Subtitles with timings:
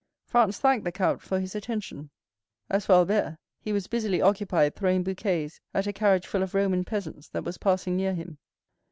[0.25, 2.09] Franz thanked the count for his attention.
[2.71, 6.83] As for Albert, he was busily occupied throwing bouquets at a carriage full of Roman
[6.83, 8.39] peasants that was passing near him.